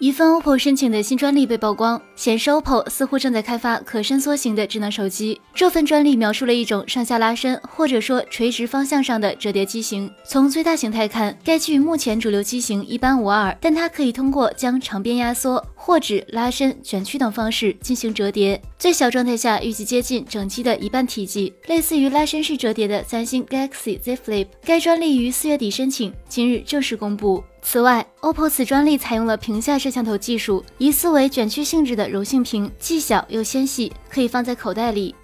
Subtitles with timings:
[0.00, 5.40] 一份 OPPO 申请的新专利被曝光，显示 OPPO 似乎正在开发可伸缩型的智能手机。
[5.52, 10.08] 这份专利描述了一种上下拉伸，或者说垂直方向上的折叠机型。
[10.24, 18.62] 从最大形态看，该机与目前主流机型一般无二，但它可以通过将长边压缩、或指拉伸、卷曲等方式进行折叠。
[18.78, 24.46] 最小状态下预计接近整机的一半体积，类似于拉伸式折叠的三星 Galaxy Z Flip。
[24.64, 27.42] 该专利于四月底申请，今日正式公布。
[27.60, 35.14] 此外，OPPO 此专利采用了屏下摄像头技术，疑似为卷曲性质的柔性屏，既小又纤细，可以放在口袋里。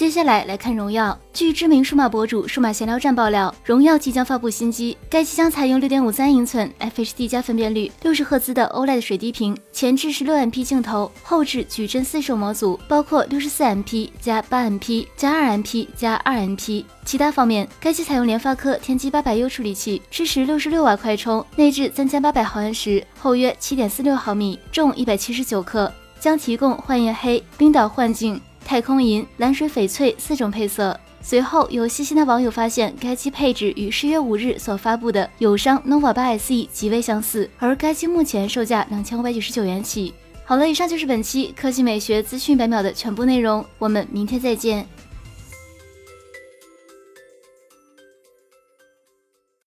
[0.00, 1.14] 接下来来看荣耀。
[1.30, 16.86] 据知名数码博主数码闲聊站爆料，荣耀即将发布新机，该机将采用六点五三英寸 FHD 加分辨率、六十赫兹的 OLED 水滴屏，前置十六 MP 镜头，后置矩阵四摄模组，包括六十四 MP 加八 MP 加二 MP 加二 MP。
[17.04, 28.40] 其他方面，该机采用联发科天玑八百 U 处理器，支持六十六瓦快充，内置三千八百毫安时，厚约七点四六毫米，重一百七十九克，将提供幻夜黑、冰岛幻境。
[28.70, 30.96] 太空银、蓝水翡翠四种配色。
[31.20, 40.14] 随后，有细心的网友发现，该机配置与十月五日所发布的友商 nova 八 SE 极为相似，而该机目前售价两千五百九十九元起。
[40.44, 44.86] 好了，以上就是本期科技美学资讯百秒的全部内容，我们明天再见。